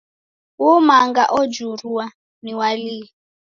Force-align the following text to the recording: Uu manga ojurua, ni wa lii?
Uu 0.63 0.79
manga 0.87 1.23
ojurua, 1.39 2.05
ni 2.43 2.51
wa 2.59 2.69
lii? 2.83 3.09